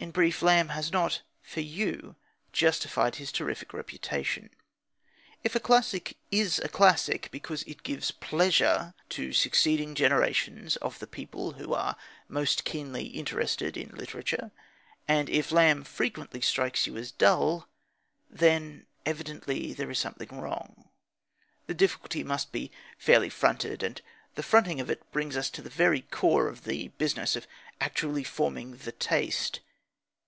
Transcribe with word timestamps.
In 0.00 0.12
brief, 0.12 0.42
Lamb 0.42 0.68
has 0.70 0.92
not, 0.92 1.22
for 1.42 1.60
you, 1.60 2.14
justified 2.52 3.16
his 3.16 3.32
terrific 3.32 3.72
reputation. 3.74 4.48
If 5.42 5.56
a 5.56 5.60
classic 5.60 6.16
is 6.30 6.60
a 6.60 6.68
classic 6.68 7.28
because 7.32 7.64
it 7.64 7.82
gives 7.82 8.12
pleasure 8.12 8.94
to 9.10 9.32
succeeding 9.32 9.96
generations 9.96 10.76
of 10.76 11.00
the 11.00 11.08
people 11.08 11.54
who 11.54 11.74
are 11.74 11.96
most 12.28 12.64
keenly 12.64 13.06
interested 13.06 13.76
in 13.76 13.88
literature, 13.90 14.52
and 15.08 15.28
if 15.28 15.50
Lamb 15.50 15.82
frequently 15.82 16.40
strikes 16.40 16.86
you 16.86 16.96
as 16.96 17.10
dull, 17.10 17.68
then 18.30 18.86
evidently 19.04 19.72
there 19.72 19.90
is 19.90 19.98
something 19.98 20.40
wrong. 20.40 20.90
The 21.66 21.74
difficulty 21.74 22.22
must 22.22 22.52
be 22.52 22.70
fairly 22.98 23.30
fronted, 23.30 23.82
and 23.82 24.00
the 24.36 24.44
fronting 24.44 24.78
of 24.80 24.90
it 24.90 25.10
brings 25.10 25.36
us 25.36 25.50
to 25.50 25.60
the 25.60 25.68
very 25.68 26.02
core 26.02 26.46
of 26.46 26.64
the 26.64 26.86
business 26.98 27.34
of 27.34 27.48
actually 27.80 28.22
forming 28.22 28.76
the 28.76 28.92
taste. 28.92 29.58